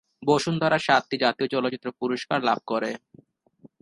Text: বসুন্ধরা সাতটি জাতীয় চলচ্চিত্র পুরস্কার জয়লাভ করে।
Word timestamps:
বসুন্ধরা 0.23 0.77
সাতটি 0.79 1.15
জাতীয় 1.17 1.47
চলচ্চিত্র 1.47 1.87
পুরস্কার 1.99 2.39
জয়লাভ 2.39 2.59
করে। 2.67 2.91